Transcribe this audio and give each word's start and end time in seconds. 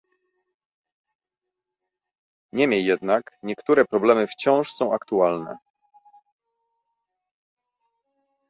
Niemniej 2.53 2.85
jednak, 2.85 3.31
niektóre 3.43 3.85
problemy 3.85 4.27
wciąż 4.27 4.71
są 4.71 4.93
aktualne 4.93 5.57